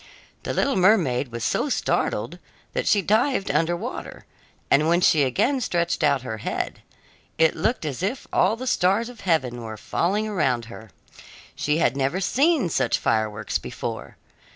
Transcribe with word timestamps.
The 0.41 0.53
little 0.55 0.75
mermaid 0.77 1.31
was 1.31 1.43
so 1.43 1.69
startled 1.69 2.39
that 2.73 2.87
she 2.87 3.03
dived 3.03 3.51
under 3.51 3.77
water, 3.77 4.25
and 4.71 4.87
when 4.87 4.99
she 4.99 5.21
again 5.21 5.61
stretched 5.61 6.01
out 6.03 6.23
her 6.23 6.39
head, 6.39 6.81
it 7.37 7.55
looked 7.55 7.85
as 7.85 8.01
if 8.01 8.25
all 8.33 8.55
the 8.55 8.65
stars 8.65 9.09
of 9.09 9.21
heaven 9.21 9.61
were 9.61 9.77
falling 9.77 10.27
around 10.27 10.65
her. 10.65 10.89
She 11.55 11.77
had 11.77 11.95
never 11.95 12.19
seen 12.19 12.67
such 12.69 12.97
fireworks 12.97 13.59
before. 13.59 14.17